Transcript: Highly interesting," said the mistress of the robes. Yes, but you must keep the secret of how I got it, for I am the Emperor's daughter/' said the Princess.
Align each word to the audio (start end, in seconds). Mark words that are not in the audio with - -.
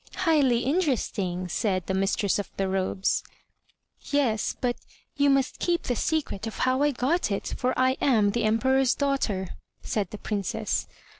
Highly 0.15 0.61
interesting," 0.61 1.47
said 1.47 1.85
the 1.85 1.93
mistress 1.93 2.39
of 2.39 2.49
the 2.57 2.67
robes. 2.67 3.21
Yes, 4.05 4.55
but 4.59 4.77
you 5.15 5.29
must 5.29 5.59
keep 5.59 5.83
the 5.83 5.95
secret 5.95 6.47
of 6.47 6.57
how 6.65 6.81
I 6.81 6.89
got 6.89 7.29
it, 7.31 7.53
for 7.55 7.77
I 7.77 7.97
am 8.01 8.31
the 8.31 8.43
Emperor's 8.45 8.95
daughter/' 8.95 9.49
said 9.83 10.09
the 10.09 10.17
Princess. 10.17 10.87